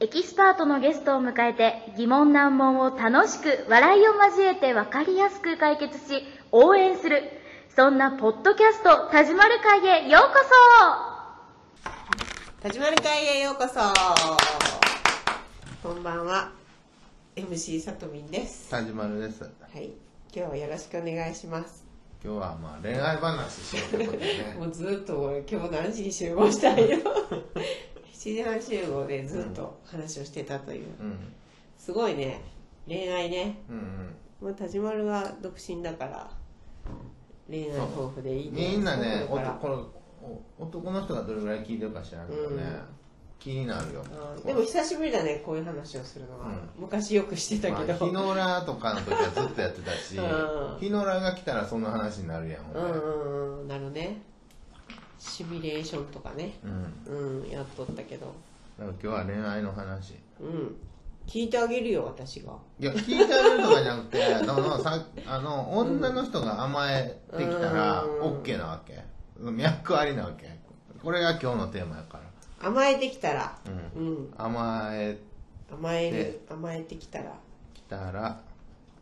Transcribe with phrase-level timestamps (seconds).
[0.00, 7.22] エキスパートのゲストを迎えて疑問難問を楽しく笑いを交えて分かりやすく解決し応援する。
[7.76, 10.34] そんなポッドキャスト田島る会へようこ
[12.60, 13.74] 田島る会へようこそ。
[15.88, 16.50] こんばんは。
[17.36, 18.70] MC さとみんです。
[18.70, 19.42] 田島るです。
[19.42, 19.90] はい。
[20.34, 21.84] 今日はよろしくお願いします。
[22.24, 24.56] 今日はまあ恋愛話しようってことでね。
[24.58, 26.98] もうずっと俺今日何時に集合したんよ
[28.24, 31.32] 7時半集合でずっと話をしてたという、うん。
[31.76, 32.40] すごいね。
[32.88, 33.58] 恋愛ね。
[33.68, 34.14] うんうん。
[34.40, 36.30] まあ田島るは独身だから
[37.50, 39.88] 恋愛豊富でいいみんなね男の
[40.58, 42.80] お男の人がどれぐらい聞いてるか知らんけどね、うん。
[43.38, 44.02] 気になるよ。
[44.38, 44.46] うん。
[44.46, 50.78] でも久しぶりだねこういう話をするのは、う昔よくしてたけど、まあ、日野良とかの時はずっとやってたし、うん。
[50.80, 53.68] 日野良が来たらその話になるやんほんでうんうんうん。
[53.68, 54.22] なるね
[55.24, 56.58] シミュレーションとかね。
[56.62, 57.40] うん。
[57.40, 58.26] うんやっとったけど。
[58.78, 60.14] だから今日は恋愛の話。
[60.38, 60.76] うん。
[61.26, 62.52] 聞いてあげるよ私が。
[62.78, 68.20] いや聞いてあげるとかじゃなくて あのさあの女の人が甘えてきたらうん。
[68.42, 69.02] OK なわけ。
[69.40, 70.48] 脈ありなわけ。
[71.02, 72.18] これが今日のテーマやか
[72.60, 72.68] ら。
[72.68, 73.58] 甘えてきたら。
[73.96, 74.06] うん。
[74.06, 74.34] うん。
[74.36, 75.18] 甘え
[75.72, 77.34] 甘えでる甘えてきたら。
[77.72, 78.40] きたら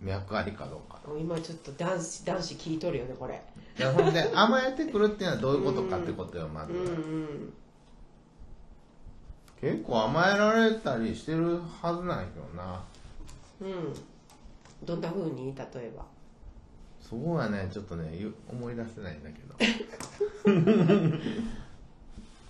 [0.03, 3.41] 脈ありかどうか今ちょっと男子男子聞いとるよねこれ。
[3.79, 7.53] いやほんで甘えてくるっていうのはどういうことかってことよまず、うんうん
[9.61, 12.83] 結構甘えられたりしてるはずなんやけどな。
[13.61, 13.95] うん。
[14.85, 15.55] どんな風に？
[15.55, 16.05] 例えば。
[17.01, 17.69] そうやね。
[17.73, 19.41] ちょっとねゆ思い出せないんだけ
[20.51, 20.51] ど。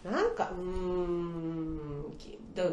[0.11, 2.03] なんかうーん。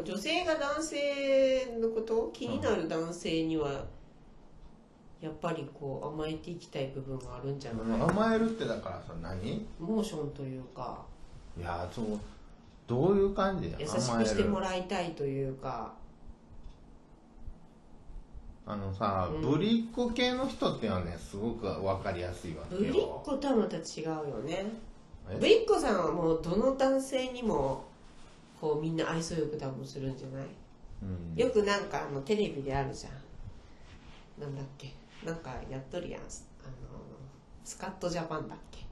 [0.04, 2.30] 女性が男性のこと？
[2.32, 3.84] 気になる男性には
[5.20, 8.00] やっぱりこう甘えていきたい部分があるんじゃない？
[8.00, 9.52] 甘えるってだからさ何？
[9.52, 10.98] いモーションというか。
[11.60, 12.06] やそう
[12.86, 15.92] どういう感じ優しくしてもらいたいというか。
[18.66, 19.42] あのさ、うん。
[19.42, 22.80] ぶりっ子系の人っていうのはねすごく分かりやすいわけよ。
[22.80, 22.94] ぶりっ
[23.24, 24.64] 子とはまた違うよね。
[25.30, 25.38] え？
[25.38, 27.84] ぶりっ子さんはもうどの男性にも
[28.60, 30.46] こうみんな愛想よく多分するんじゃない？
[31.02, 31.34] うん。
[31.36, 33.12] よくなんかあのテレビであるじゃん。
[34.40, 34.94] なんだっけ？
[35.24, 36.20] なんかやっとるやん。
[36.20, 36.28] あの
[37.64, 38.86] スカットジャパンだっけ？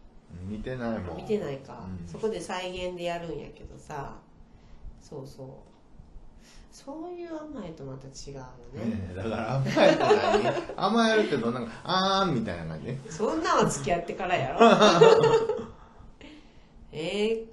[0.47, 1.16] 見てないもん。
[1.16, 2.09] 見てないか、うん。
[2.09, 4.16] そこで再現でやるんやけどさ。
[5.00, 5.49] そうそう。
[6.71, 8.43] そういう甘えとまた違うよ
[8.84, 9.12] ね。
[9.17, 13.11] だから甘えって何 甘えるけどなんかあーんみたいな感じ？
[13.11, 14.61] そんなんは付き合ってからやろ。
[16.93, 17.47] え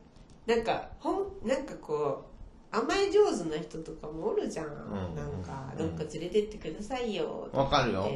[0.47, 2.25] ー、なんかほんなんかこ
[2.71, 5.15] う甘え上手な人とかもおるじゃん、ん。
[5.15, 8.07] なんかうんどっか連れてってくださいよとわかるよ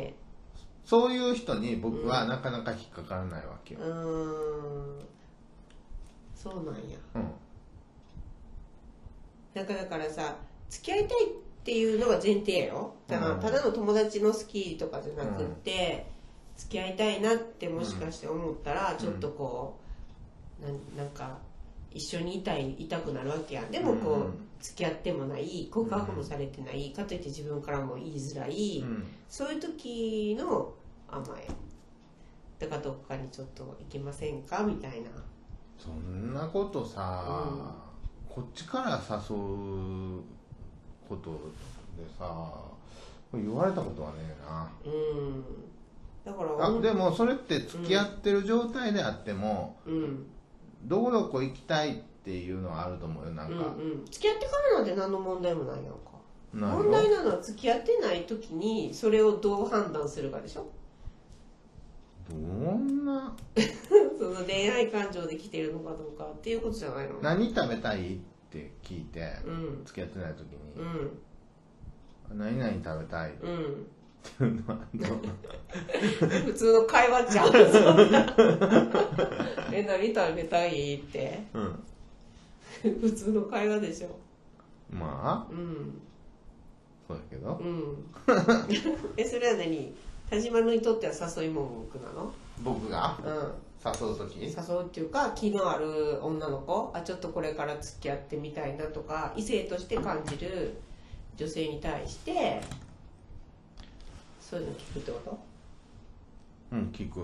[0.86, 3.80] そういう人に僕はなかなか引っかからないわけよ。
[3.82, 5.06] う、ーん。
[6.36, 6.98] そうなんや。
[7.16, 7.32] うん。
[9.54, 10.36] なんかだからさ
[10.70, 11.30] 付き合いたいっ
[11.64, 13.40] ていうのが前提やよだからうん。
[13.40, 16.08] ただの友達の好きとかじゃなくって、
[16.58, 19.80] 付き合いたいなってもしかして思ったら、ちょっとこ
[20.62, 21.38] うなんなんか
[21.92, 23.72] 一緒にいたいいたくなるわけやん。
[23.72, 29.06] でもこう、うん付き合ってもない告白もされてない、かといって自分からも言いづらい、うん。
[29.30, 30.74] そういう時の
[31.08, 31.47] 甘え。
[32.59, 34.64] だからどっかにちょっと行けませんか？
[34.64, 35.09] みたいな。
[35.78, 37.74] そんなことさ、
[38.28, 40.22] こっちから誘う
[41.08, 41.31] こと
[41.98, 42.53] でさ
[43.34, 44.69] 言われたことはねえな。
[44.86, 45.44] うん。
[46.25, 50.25] だからあでもそれって付き合ってる状態であっても、うん。
[50.84, 54.06] どこどこ行きたいっていうのはあると思うよなんうんか、うん。
[54.06, 56.00] 付き合ってからなんて何の問題もないやんか。
[56.54, 60.66] 問題なのは付き合ってない時にそれをどう判断するかでしょ？
[62.30, 63.36] どんな？
[64.20, 67.20] その恋愛感情で来てるのかどうかっていうことじゃないの？
[67.22, 68.18] 何食べたいっ
[68.52, 69.82] て聞いて、うん。
[69.86, 72.40] 付き合ってない時うに、ん。
[72.40, 73.88] 何々食べたいっうん。
[74.22, 75.20] ていうのはどう？
[76.46, 78.26] 普通の会話じゃんそんな。
[79.72, 81.44] え何食べたいって。
[81.54, 81.84] うん
[83.02, 84.10] 普通の会話でしょ。
[84.90, 85.52] まあ。
[85.52, 86.02] うん
[87.08, 87.56] そうだけど。
[87.56, 88.06] うん。
[89.18, 89.94] えそれは何？
[90.30, 92.31] 田島のにとっては誘い文句なの？
[92.64, 93.18] 僕が？
[93.26, 93.54] うん。
[93.84, 94.44] 誘う時？
[94.44, 96.92] 誘うっていうか気のある女の子？
[96.94, 100.75] あちょっとこれから付き合ってみたいなとか異性として感じる
[101.36, 102.62] 女性に対して
[104.40, 105.40] そういうの聞くってこと？
[106.74, 107.22] うん聞く。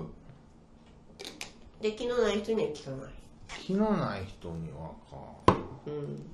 [1.82, 3.12] で気のない人には聞かない
[3.48, 5.54] 気のない人にはか。
[5.88, 6.26] うん。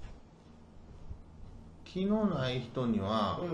[1.85, 3.49] 気のない人にはうん。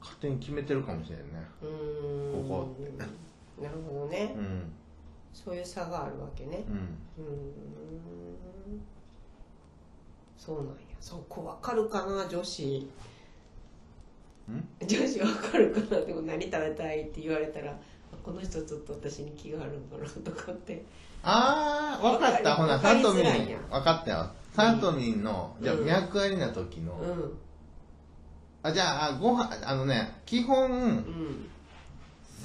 [0.00, 1.24] 勝手に決めてるかもしれんね。
[1.62, 2.48] うーん。
[2.48, 3.62] ここって。
[3.62, 4.72] なるほどね、うん。
[5.32, 6.64] そういう差があるわけね。
[6.68, 6.74] うん。
[6.74, 6.86] うーん。
[10.36, 10.72] そうなんや。
[11.00, 12.90] そこわかるかな女子。
[14.50, 14.86] ん？
[14.86, 16.00] 女子わかるかな。
[16.00, 17.78] でも何食べたいって言われたら
[18.24, 20.84] この人ちょっと私に気があるんかなとかって
[21.22, 22.56] あー、わかった。
[22.56, 23.26] ほな、サトミン
[23.70, 24.10] わかった。
[24.10, 24.30] よ。
[24.54, 25.86] サトミンの、じゃあ、うん。
[25.86, 27.38] 脈ありな時の、うん
[28.64, 31.48] あ、じゃあ、あご飯、あのね、基本、うん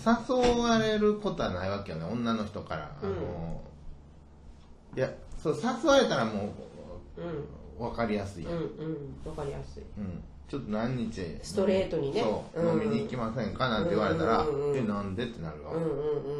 [0.07, 2.95] 誘われることはないわけよね、女の人から。
[3.01, 4.97] あの、うん。
[4.97, 6.53] いや、そう、誘われたらも
[7.79, 8.45] うわかりやすい。
[8.45, 8.51] うん。
[8.51, 10.23] うんわかりやすいうん。
[10.47, 12.23] ちょっと何日ストレートにね。
[12.55, 15.73] 飲みに行きませんかなんて言われたら、えなんでってなるわ、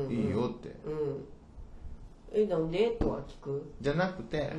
[0.10, 0.70] いいよって。
[0.86, 1.26] うん
[2.34, 2.92] えなんで？
[2.92, 3.74] とは聞く。
[3.82, 4.52] じゃなくて、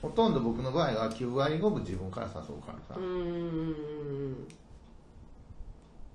[0.00, 4.48] ほとんど僕の場合は9割5分自分から誘うからさ、うん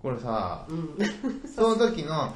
[0.01, 0.77] これさうん。
[0.77, 0.97] うん。
[1.47, 2.33] その時の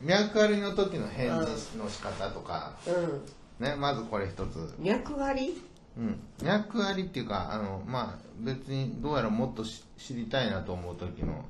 [0.00, 3.64] 脈ありの時の返事の仕方とか、うん。
[3.64, 4.74] ねまずこれ一つ。
[4.78, 5.60] 脈あり？
[5.98, 11.44] うん、脈ありっていうかあのまあ別にどうやらもっとし知りたいなと思う時の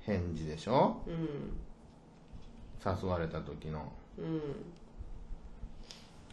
[0.00, 1.02] 返事でしょ？
[1.06, 1.58] うん。
[2.84, 4.40] 誘われた時のうん。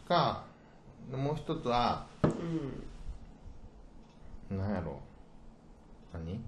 [0.08, 0.44] か
[1.12, 2.28] もう一つはう
[4.54, 4.58] ん。
[4.58, 5.00] 何やろ。
[6.14, 6.42] 何？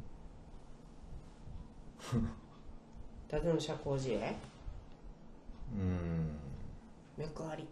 [3.31, 4.35] 立野社交辞令
[5.73, 6.37] うん。
[7.17, 7.67] 脈あり。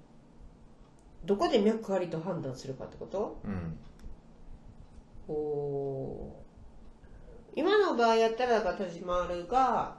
[1.25, 3.39] どこで脈ありと判断するかってこと？
[3.43, 3.77] うん。
[5.27, 6.33] お
[7.55, 9.98] 今の場合やったら田島るが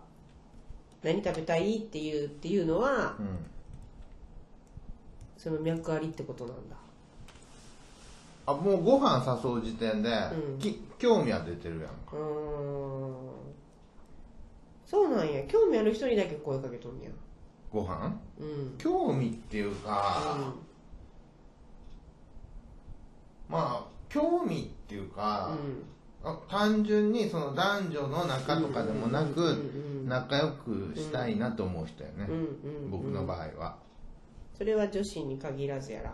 [1.03, 3.39] 何食べたいっていうっていうのはうん。
[5.39, 6.77] その脈ありってことなんだ。
[8.47, 10.59] あもうご飯誘う時点で、うん。
[10.59, 12.21] き興味は出てるやんうかーん。
[14.87, 15.43] そうなんや。
[15.45, 17.09] 興味ある人にだけ声かけとんや。
[17.73, 18.21] ご飯？
[18.39, 18.75] うん。
[18.77, 20.53] 興味っていうか、
[23.49, 25.57] まあ興味っていうか、あ
[26.49, 32.91] 単純にその男女の中とかでもなく、うんうんうん仲良くしたいなと思う人やね、うんうんうん。
[32.91, 33.77] 僕の場合は、
[34.59, 36.11] それは女子に限らずやら。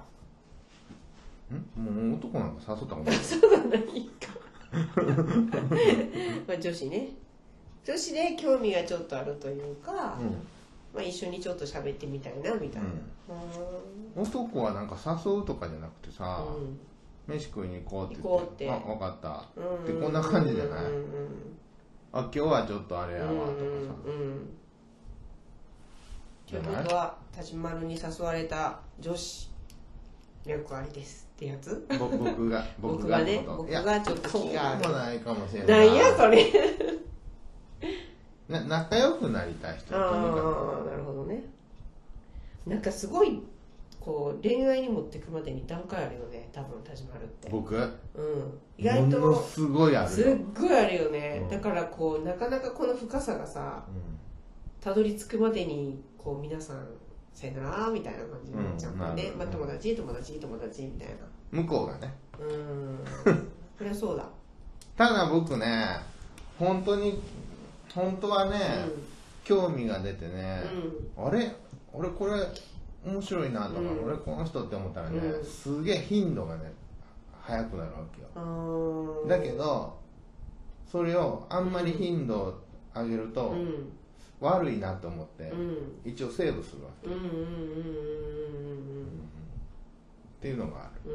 [1.56, 1.82] ん？
[1.82, 3.14] もう男なんか誘ったことない。
[3.24, 3.78] そうなんだ。
[3.78, 4.34] いいか。
[6.46, 7.08] まあ女子ね。
[7.84, 10.18] 女子で興味がちょっとあるというか、
[10.92, 12.88] まあ、一緒にちょっと喋ってみたいなみたいな。
[14.16, 16.78] うん、男はなんか誘うとかじゃなくてさ、うん
[17.26, 18.70] 飯食いに行こうって言って。
[18.70, 19.61] あ分かった。
[19.61, 19.84] うん。
[19.84, 20.84] ってこんな感じじゃない？
[22.12, 24.49] あ今日はちょっとあれやわとかさ、うんうん
[26.49, 26.82] というじゃない？
[26.84, 29.50] ことは田島丸に誘われた女子
[30.46, 31.84] 脈ありですってやつ？
[31.99, 34.84] ぼ僕が 僕がね僕がちょっと気がある。
[34.84, 36.46] そうもないかもしれなないんやそれ。
[38.49, 41.43] な仲良くなりたい人ああなるほどね。
[42.64, 43.43] なんかすごい
[44.06, 47.48] こう恋愛に持ってくまでに段階あるよね多分田島るって。
[47.48, 47.74] く僕？
[47.74, 47.90] うん。
[48.78, 51.48] 意外ものとすごいあすっごいあるよね、うん。
[51.50, 54.18] だからこうなかなかこの深さがさうん。
[54.80, 56.86] たどり着くまでにこう皆さん
[57.34, 59.38] さよならみたいな感じになっちゃうんだね、うん。
[59.38, 61.14] まあ、友達友達友達みたいな。
[61.50, 62.14] 向こうがね。
[62.38, 62.98] うん。
[63.76, 64.28] そりゃそうだ、
[64.96, 65.66] ただ僕ね
[66.60, 67.20] 本当に
[67.92, 68.58] 本当はね、
[69.42, 70.62] 興味が出てね、
[71.16, 71.52] あれ？
[71.92, 72.32] 俺これ
[73.06, 74.04] 面白いなとか、うん。
[74.04, 75.44] 俺この人って思ったらね、うん。
[75.44, 76.72] すげえ頻度がね
[77.40, 78.28] 早くなるわけよ。
[79.28, 79.96] だけど
[80.84, 82.54] それをあんまり頻度を
[82.94, 83.92] 上げると、うん。
[84.38, 85.76] 悪いなと思って、うん。
[86.04, 87.10] 一応セーブするわけ、っ
[90.42, 91.10] ていうのがある。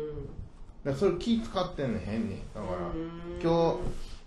[0.84, 2.42] だからそれ気使ってんねん変に。
[2.56, 3.40] だから、うん。
[3.40, 3.78] 今日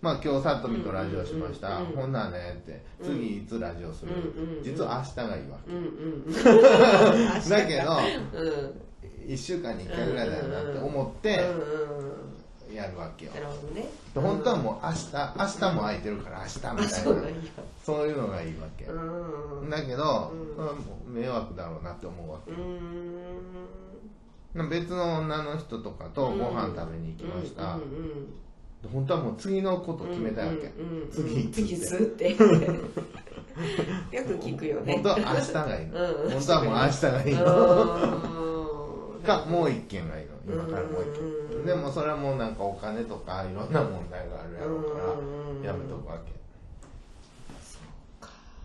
[0.04, 1.96] まあ今日さとみとラジオしました、うんうんうん。
[1.96, 6.42] ほんならねって次いつラジオする、うんうん実は明日がいいわうんうんけ、
[7.48, 7.92] だけど
[8.38, 9.32] うん。
[9.32, 13.88] 1週間に1回ぐらいだよなって思ってうんうんやるわけよ、なるほどね。
[14.14, 16.88] 本当はもう明日明日も空いてるから明日みあたいな
[17.84, 20.32] そういうのがいいわけ、うんだけど、
[21.06, 22.52] 迷惑だろうなって思うわけ。
[24.68, 28.43] 別の女の人とかとご飯食べに行きました、うんうん
[28.92, 32.30] 本当はもう次のこと決めたいわけ、うんうん次いつ次いつって。
[32.34, 32.36] よ
[34.24, 34.94] く聞くよね。
[34.94, 36.30] 本当は明日がいいの、うん。
[36.30, 37.44] 本当はもう明日がいいの、
[39.16, 40.34] うん かもう一件がいいの。
[40.46, 46.32] 今からもう一件、うんでもそれはもうなんかお金とかいろんな問題があるやろうからうんやめとくわけ。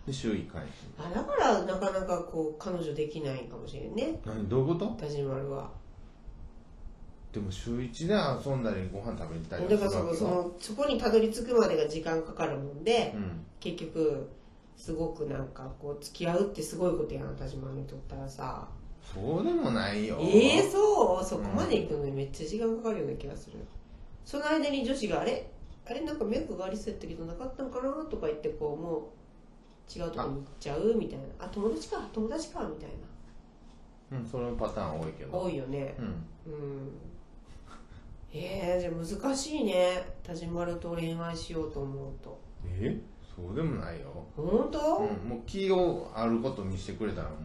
[0.06, 0.62] で週1回
[0.98, 4.20] あだからなかなかこう彼女できないかもしれんね。
[4.26, 4.46] 何？
[4.50, 4.86] どういうこと？
[5.00, 5.70] 田島丸は
[7.32, 8.14] でも週1で
[8.50, 9.78] 遊んだりご飯食べに行ったりだ。
[9.78, 13.46] からそのそのそこにたどり着くまでが時間かかるもんで、うん。
[13.60, 14.28] 結局
[14.76, 18.66] すごくなんかこう付き合うってすごいことやん田島にとったらさ。
[19.14, 20.18] そうでもないよ。
[20.20, 21.24] ええそう？
[21.24, 23.58] そこまで行くのにめっちゃ時間かかるような気がする、
[24.24, 25.50] その間に女子があれ？
[25.88, 26.00] あれ？
[26.00, 31.24] なんか脈がありそうやったけどなかったのかなとか言ってこうもう違うとこに行っちゃうみたいな。
[31.38, 32.08] あ友達か？
[32.12, 32.60] 友達か？
[32.60, 32.90] みたい
[34.12, 35.32] うんそのパターン多いけど。
[35.32, 35.94] な多いよね。
[35.98, 36.04] うん。
[36.52, 36.90] うん
[38.32, 40.02] えー、じゃあ難しいね。
[40.22, 42.40] 田島ると恋愛しようと思うと。
[42.64, 42.96] え？
[43.36, 44.06] そうでもないよ。
[44.36, 47.36] 本当、うん、もう気をあること見せてくれたらも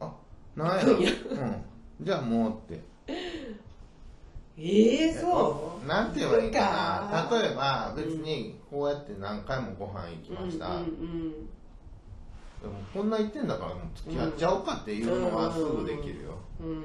[0.00, 0.04] う。
[0.04, 0.12] あ
[0.54, 0.84] なんや。
[0.84, 1.04] ろ、うん、
[2.00, 2.84] じゃあもうって。
[4.58, 5.86] ええそう？
[5.86, 7.38] なんて言えばいいかな。
[7.38, 11.32] 例えば別にこうやって何回もご飯行きました、うんうん
[12.62, 16.68] でもこんな言ってんだからもう付き合っちゃおうかっていうのはすぐできるよ、うん。
[16.68, 16.76] うー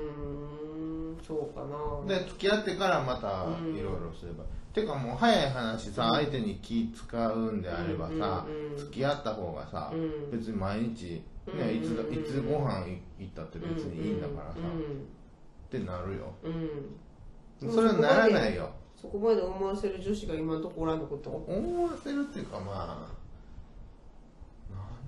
[1.13, 2.15] んそうかな。
[2.19, 3.75] で付き合ってからまたうん。
[3.75, 10.31] いろいろすれば、てかもう早い話さ、相手に気使うんであればさ、うんうん付き合った方がさ、うん。
[10.31, 12.13] 別に毎日、うんね、いつうん。
[12.13, 12.85] いつご飯
[13.19, 16.33] 行ったって別にいいんだからさ、ってなるよ。
[16.43, 16.53] うん。
[16.53, 18.71] うんそれはならないよ。
[18.99, 21.29] そこまで思わせる女子が今のところあるのこと？
[21.29, 23.07] 思わせるっていうかま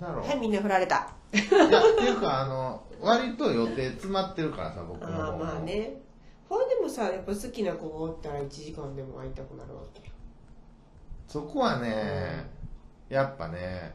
[0.00, 6.00] なんだろう、はいみんな振られたいやっていうかあの割と予定詰まってるからさ僕のああまあね。
[6.48, 10.02] ほんでもさやっぱ好きな子がおったら1時間でも会いたくなるわけ
[11.26, 12.46] そこはね、
[13.08, 13.94] やっぱね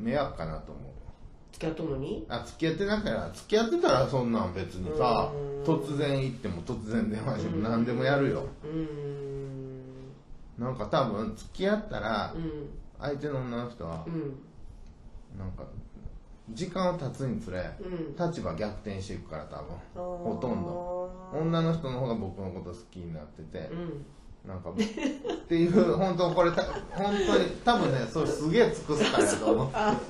[0.00, 0.84] 迷惑かなと思う。
[1.52, 2.24] 付き合ったのに？
[2.28, 5.64] あ付き合ってなかった付き合ってたらそんなん別にさうん。
[5.64, 8.46] 突然行っても突然電話しても何でもやるよ。
[8.64, 9.80] うーん。
[10.58, 12.68] なんか多分付き合ったらうん。
[13.00, 14.38] 相手の女の人はうん。
[15.38, 15.64] なんか
[16.52, 18.28] 時間を経つにつれうん。
[18.28, 19.64] 立場逆転していくから多分。
[19.94, 21.10] ほほとんど。
[21.32, 24.06] 女の人の方が僕のこと好きになっててうん。
[24.48, 24.74] なんかっ
[25.48, 29.68] ていう本当これた本当に多分ねそれすげえ尽くすからやと思う。
[29.74, 30.00] あ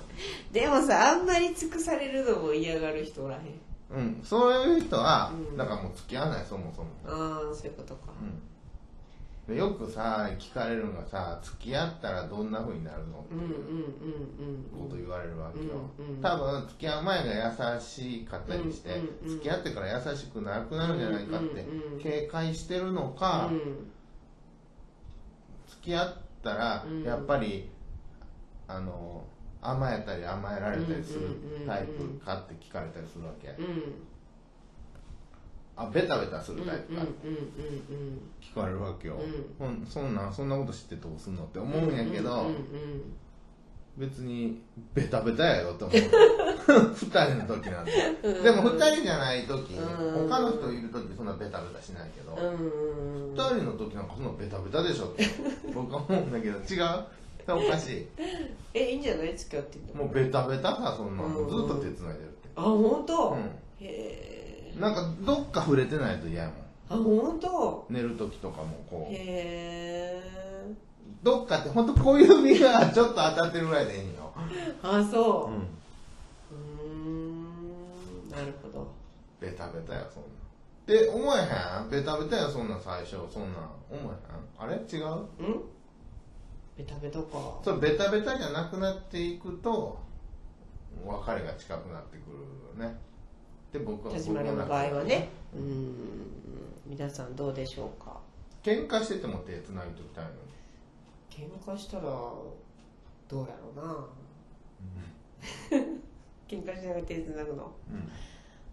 [0.53, 3.43] でもさあんまり尽くされるのも嫌がる人おらへん。
[3.91, 5.57] うんそういう人はうん。
[5.57, 6.89] だからもう付き合わないそもそも。
[7.07, 8.13] ああそういうことか。
[8.21, 8.50] うん
[9.51, 16.23] でよくさ聞かれるのがさ付き合ったらどんな風になるのっていううんこと言われるわけよ、うんうん。
[16.23, 19.39] 多分付き合う前が優しかったりして、うんうんうん。
[19.39, 21.67] 付き合ってから優しくなくなるんじゃないかって
[22.01, 23.91] 警戒してるのか、うん
[25.69, 27.03] 付き合ったらうん。
[27.03, 27.71] やっぱり、
[28.69, 29.25] あの
[29.63, 33.57] 甘えたり甘えられたりするタイプかって聞かれたりするわけ、うん
[35.83, 37.03] あベタベタするタイプか。
[38.41, 42.47] 聞かれるわけよ、うほんそんなんそんなこと知ってどうすんのって思うんやけど、
[43.97, 44.61] 別に
[44.95, 45.97] ベタベタやよって思う。
[46.95, 50.29] 二人の時なんでうんでも二人じゃない時うん。
[50.29, 55.25] 他の人いる時そんなベタベタしないけどうんうん二人の時なんかそんなベタベタでしょって。
[55.75, 57.05] 僕は思うんだけど違う？
[57.49, 58.07] おかしい。
[58.75, 59.37] えいいんじゃない？
[59.37, 61.49] 付き合っててもうベタベタさそんなの。
[61.49, 62.49] ずっと手つないでるって。
[62.57, 63.39] あ本当、うん。
[63.39, 63.43] へ
[63.81, 64.40] え
[64.79, 66.57] なんかどっか触れてないと嫌やもん。
[66.91, 67.87] あ本当？
[67.91, 69.13] 寝る時とかもこう。
[69.15, 70.23] へえ
[71.23, 74.33] どっかって本当小指がちょっと当たってるぐらいでいいんよ
[74.83, 75.53] あそう。
[75.53, 75.59] うん。
[75.59, 76.93] うー
[78.27, 78.93] んなるほど。
[79.41, 80.29] ベタベタやそんな。
[80.29, 81.91] んって思えへん？
[81.91, 83.17] ベタベタやそんなん最初。
[83.33, 84.71] そんなん思えへん？
[84.71, 84.77] あれ？
[84.77, 85.07] 違う？
[85.39, 85.61] うん？
[86.77, 87.61] ベタベタか。
[87.63, 89.99] それベタベタじゃなくなっていくと
[91.05, 92.31] 別れが近くなってく
[92.79, 92.99] るよね
[93.73, 95.95] で僕は田島の場合はねうーん
[96.87, 98.19] 皆さんどうでしょうか？
[98.63, 100.37] 喧嘩してても手つなぎときたいのに。
[101.31, 102.43] 喧嘩したらど
[103.31, 104.07] うやろうな。
[106.49, 107.73] 喧嘩しながら手つなぐの。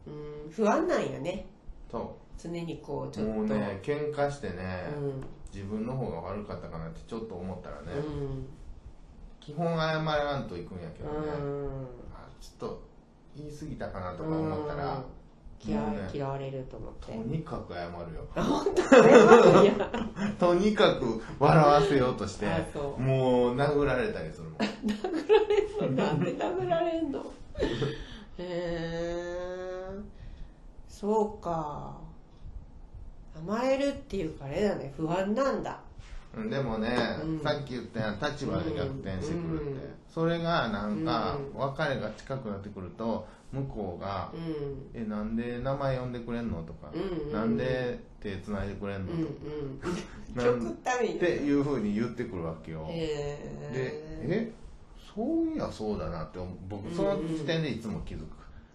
[0.08, 0.14] うん。
[0.14, 1.46] うん不安なんやね。
[1.92, 3.32] そ常にこうちょっと。
[3.32, 5.24] うもうね喧嘩してね、うん。
[5.54, 8.48] 自分の方が悪かったかなってちょっと思ったらね、うん。
[9.40, 11.88] 基本謝らんといくんやけどね、うん。
[12.14, 12.82] あちょっと
[13.38, 15.04] 言い過ぎたかなとか思ったら、
[15.66, 17.08] 嫌ね嫌われると思って。
[17.12, 18.28] とにかく謝るよ。
[20.40, 24.60] とにかく笑わせようとしてもう殴られたりするもん。
[25.96, 27.20] なんで殴られんの。
[27.20, 27.24] へ
[28.40, 29.88] え
[30.88, 31.98] そうか。
[33.36, 34.94] 甘えるっていうかあれだね。
[34.96, 35.72] 不安なんだ。
[35.72, 35.78] うん
[36.50, 37.40] でもね、うん。
[37.40, 39.82] さっき言ったやん立場で逆転してくるって、うん。
[40.08, 41.60] それがなんかうん。
[41.60, 49.30] 別れが近くなってくると向こうがうん「えなんで名前呼んでくれんの?」とか、うんうんなんで手つないでくれんの?」うんと
[49.88, 49.92] う
[50.32, 53.40] んか、極なん端にっていうふうに言ってくるわけよ、でへ
[54.24, 54.52] え
[55.16, 58.26] そういやそうだなって僕その時点でいつも気づく、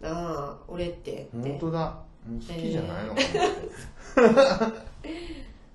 [0.03, 1.29] ああ俺ってって。
[1.33, 1.81] 本当だ。
[2.27, 3.21] もう好きじゃないのか
[4.61, 4.67] な。
[4.69, 5.11] って、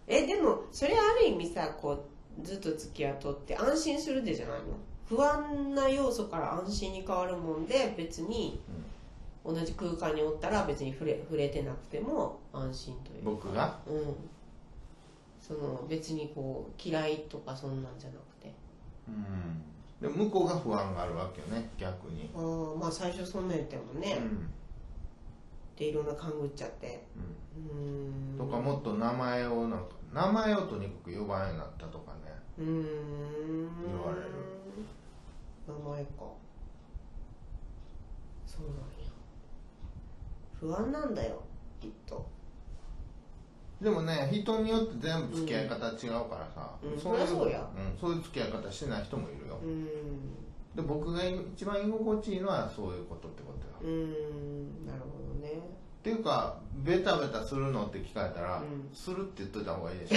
[0.08, 2.06] えでもそれある意味さこ
[2.42, 4.66] うずっと付き合っとって安心するでじゃないの？
[5.08, 8.60] 不安な要素から安心に変わるもんで別に
[9.46, 13.30] 同じ空間におったら別に触れ触れてなくても安心というか。
[13.32, 13.80] 僕が？
[13.88, 14.16] うん。
[15.40, 18.54] その別にこう嫌いとかそんなんじゃなくて。
[19.08, 19.64] うん。
[20.02, 22.30] でも向こうが不安があるわけよね逆に。
[22.36, 24.50] ああまあ最初そんなんやったもんね、うん
[25.78, 27.06] でいろんな勘ぐっちゃって。
[27.16, 28.38] うーん。
[28.38, 32.34] とかもっと名前をなんか名前をとにかく呼ばんようになったとかね。
[32.58, 33.70] うーん。
[33.86, 34.28] 言われる。
[35.68, 36.10] 名前か。
[38.48, 39.12] そうなんや。
[40.60, 41.44] 不安なんだよ
[41.80, 42.26] きっと。
[43.80, 47.00] でもね人によって全部付き合い方違うからさ、うん。
[47.00, 47.70] そういうそりゃそうや。
[47.76, 49.60] うん、そういう付き合い方してない人もいるよ。
[49.62, 50.47] うーん
[50.78, 53.92] で僕が一番居心地いいのはそういうことってことよ。
[53.92, 55.54] うーんなるほどね。
[55.54, 58.90] っていうかベタベタするのって聞かれたら、うん。
[58.96, 60.14] するって言っといた方がいいでし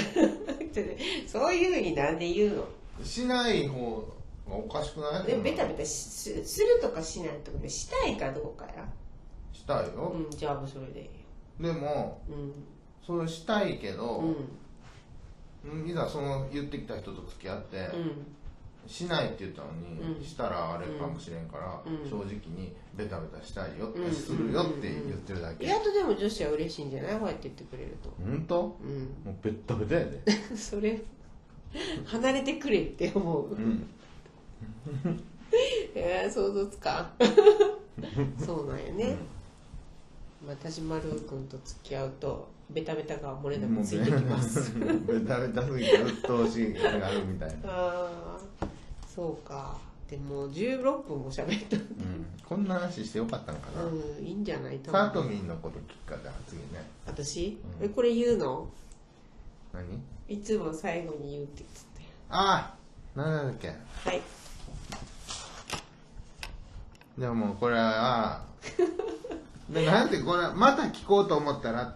[1.26, 2.62] そういうふうになんで言うの？
[2.62, 4.06] ょしない方
[4.48, 5.26] がおかしくない？
[5.26, 8.86] でもベタベタしすするとかしないとかでしたいかどうかや。
[9.54, 11.00] したいよ、うんじゃあもうそれで。
[11.00, 11.10] いいよ
[11.60, 12.52] でもうん。
[13.02, 18.26] それしたいけうど、んいざその言ってきた人と付き合って、うん
[18.90, 20.24] しないって言ったのに、うん。
[20.24, 22.10] したらあれかもしれんから、うん。
[22.10, 27.18] 正直にベタベタしたいよって、うんするよって言ってるだけ、意外とでも女子は嬉しいんじゃない？
[27.18, 28.10] こうやって言ってくれると。
[28.20, 28.62] 本当？
[28.62, 29.32] もうん。
[29.32, 30.20] うベッタベタやで。
[30.56, 31.00] それ
[32.04, 33.86] 離れてくれって思う、うん。
[35.94, 37.12] えー、想像つかん。
[38.44, 39.16] そうなんやね、
[40.44, 44.72] まあ、田島る君と付き合うとベタベタが漏れなくついてきます。
[44.78, 48.29] ベタベタすぎて鬱陶しいがあるみたいな、ああ
[49.20, 49.76] そうか。
[50.08, 51.76] でも16分も喋った。
[51.76, 51.84] うん、
[52.48, 54.78] こんな話してよかったのかな、うんいいんじゃない？
[54.78, 55.82] とサ思うートミンのこと聞
[56.16, 56.82] くから次ね。
[57.06, 57.86] 私、うん。
[57.86, 58.66] えこれ言うの？
[59.74, 59.84] 何？
[60.34, 61.68] いつも最後に言うって言っ
[62.08, 62.74] てああ
[63.14, 63.68] 何だっけ？
[64.04, 64.22] たはい。
[67.18, 68.42] でももうこれは
[69.68, 71.94] でなんてこれまた聞こうと思ったら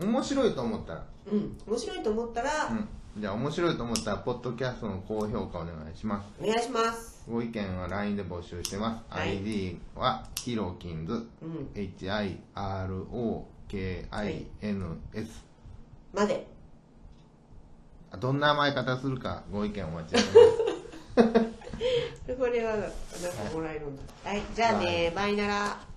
[0.00, 1.04] 面白いと思ったら。
[1.32, 6.28] うん面白いと思ったら、うんじゃあ面白いと思ったらポッドキャストの高評価お願いします。
[6.40, 7.24] お願いします。
[7.28, 9.38] ご意見は LINE で募集してます、はい。
[9.38, 11.26] ID はヒロキンズ。
[11.42, 11.68] うん。
[11.74, 13.44] HIROKINS
[16.14, 16.46] まで。
[18.20, 20.38] どんな甘え方するかご意見お待ちして
[21.16, 21.34] ます。
[22.28, 22.90] で これはなんか
[23.52, 24.02] もらえるんだ。
[24.30, 24.42] はい。
[24.54, 25.87] じゃあねバイなら